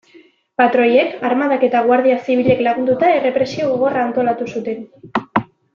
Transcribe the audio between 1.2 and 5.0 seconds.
armadak eta Guardia Zibilek lagunduta, errepresio gogorra antolatu zuten.